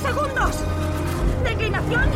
[0.00, 0.56] segundos.
[1.44, 2.08] Declinación,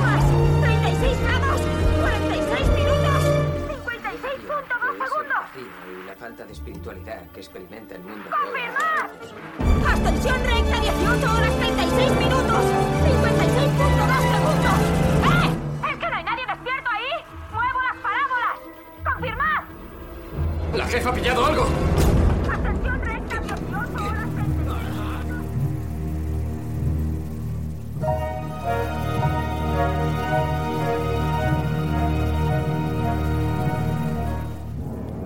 [0.00, 0.24] más
[0.62, 1.60] 36 grados,
[2.00, 3.20] 46 minutos,
[3.68, 5.44] 56.2 segundos.
[5.56, 8.30] y la falta de espiritualidad que experimenta el mundo.
[8.30, 9.10] ¡Confirmad!
[9.92, 12.64] Ascensión recta, 18 horas, 36 minutos,
[13.04, 14.78] 56.2 segundos.
[15.24, 15.50] ¡Eh!
[15.90, 17.12] ¿Es que no hay nadie despierto ahí?
[17.52, 18.56] ¡Muevo las parábolas!
[19.04, 19.60] ¡Confirmad!
[20.74, 21.66] ¡La jefa ha pillado algo!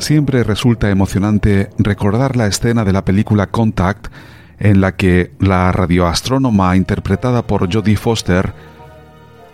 [0.04, 4.08] Siempre resulta emocionante recordar la escena de la película Contact
[4.58, 8.52] en la que la radioastrónoma interpretada por Jodie Foster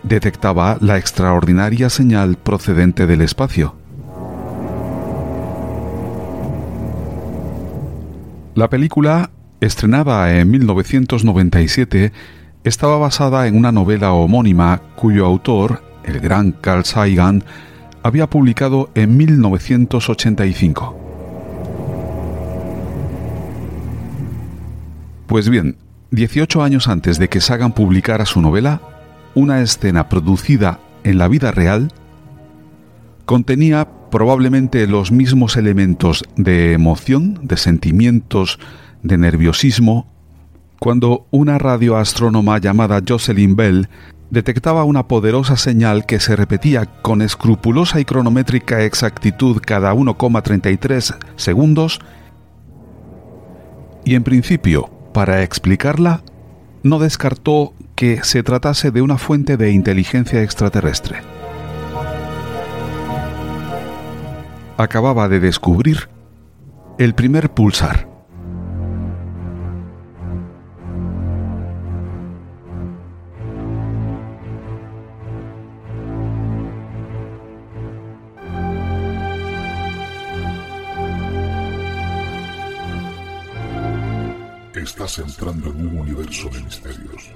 [0.03, 3.75] detectaba la extraordinaria señal procedente del espacio.
[8.53, 12.11] La película, estrenada en 1997,
[12.65, 17.45] estaba basada en una novela homónima cuyo autor, el gran Carl Sagan,
[18.03, 20.97] había publicado en 1985.
[25.27, 25.77] Pues bien,
[26.11, 28.81] 18 años antes de que Sagan publicara su novela,
[29.33, 31.91] una escena producida en la vida real
[33.25, 38.59] contenía probablemente los mismos elementos de emoción, de sentimientos,
[39.03, 40.05] de nerviosismo,
[40.79, 43.87] cuando una radioastrónoma llamada Jocelyn Bell
[44.31, 51.99] detectaba una poderosa señal que se repetía con escrupulosa y cronométrica exactitud cada 1,33 segundos
[54.03, 56.23] y en principio, para explicarla,
[56.81, 61.19] no descartó que se tratase de una fuente de inteligencia extraterrestre.
[64.77, 66.09] Acababa de descubrir
[66.97, 68.10] el primer pulsar.
[84.81, 87.29] Estás entrando en un universo de misterios.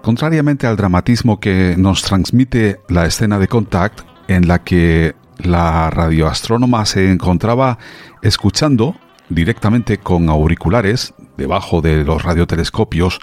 [0.00, 6.84] Contrariamente al dramatismo que nos transmite la escena de Contact, en la que la radioastrónoma
[6.86, 7.78] se encontraba
[8.22, 8.96] escuchando
[9.28, 13.20] directamente con auriculares debajo de los radiotelescopios,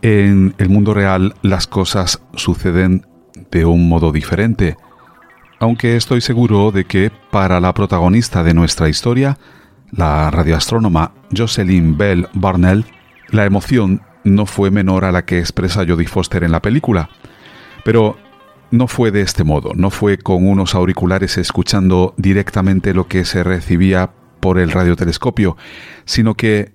[0.00, 3.06] en el mundo real las cosas suceden
[3.50, 4.76] de un modo diferente,
[5.60, 9.38] aunque estoy seguro de que para la protagonista de nuestra historia,
[9.92, 12.84] la radioastrónoma Jocelyn Bell Barnell,
[13.30, 17.10] la emoción no fue menor a la que expresa Jodie Foster en la película.
[17.84, 18.16] Pero
[18.72, 23.44] no fue de este modo, no fue con unos auriculares escuchando directamente lo que se
[23.44, 24.10] recibía
[24.40, 25.56] por el radiotelescopio,
[26.06, 26.72] sino que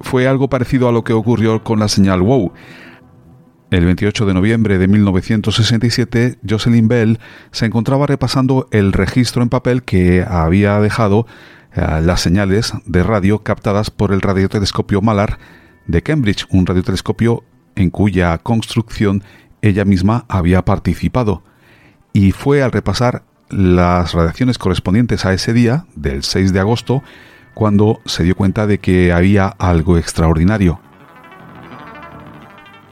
[0.00, 2.52] fue algo parecido a lo que ocurrió con la señal WOW.
[3.70, 7.20] El 28 de noviembre de 1967, Jocelyn Bell
[7.52, 11.26] se encontraba repasando el registro en papel que había dejado
[11.74, 15.38] eh, las señales de radio captadas por el radiotelescopio Malar
[15.86, 17.44] de Cambridge, un radiotelescopio
[17.76, 19.22] en cuya construcción
[19.62, 21.42] ella misma había participado.
[22.12, 27.02] Y fue al repasar las radiaciones correspondientes a ese día, del 6 de agosto,
[27.54, 30.80] cuando se dio cuenta de que había algo extraordinario.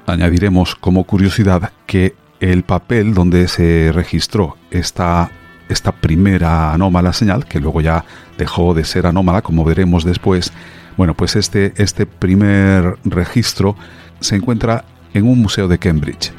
[0.07, 5.31] Añadiremos como curiosidad que el papel donde se registró esta,
[5.69, 8.05] esta primera anómala señal, que luego ya
[8.39, 10.53] dejó de ser anómala, como veremos después,
[10.97, 13.77] bueno, pues este, este primer registro
[14.21, 16.33] se encuentra en un museo de Cambridge.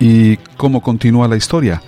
[0.00, 1.82] ¿Y cómo continúa la historia?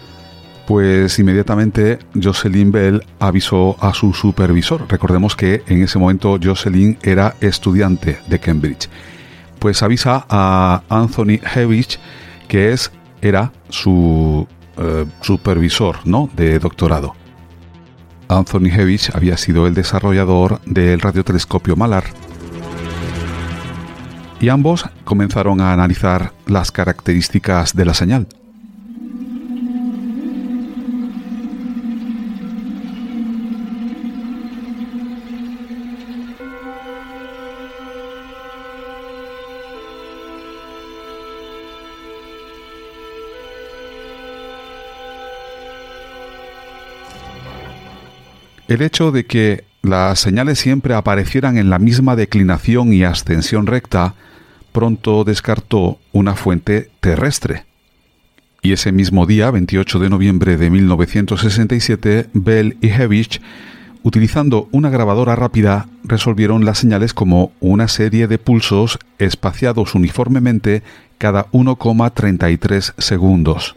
[0.66, 4.84] Pues inmediatamente Jocelyn Bell avisó a su supervisor.
[4.86, 8.90] Recordemos que en ese momento Jocelyn era estudiante de Cambridge.
[9.58, 11.98] Pues avisa a Anthony Hevich,
[12.48, 12.92] que es,
[13.22, 16.28] era su eh, supervisor ¿no?
[16.36, 17.14] de doctorado.
[18.28, 22.04] Anthony Hevich había sido el desarrollador del radiotelescopio Malar
[24.42, 28.26] y ambos comenzaron a analizar las características de la señal.
[48.66, 54.14] El hecho de que las señales siempre aparecieran en la misma declinación y ascensión recta
[54.72, 57.64] pronto descartó una fuente terrestre.
[58.62, 63.40] Y ese mismo día, 28 de noviembre de 1967, Bell y Hevich,
[64.02, 70.82] utilizando una grabadora rápida, resolvieron las señales como una serie de pulsos espaciados uniformemente
[71.18, 73.76] cada 1,33 segundos.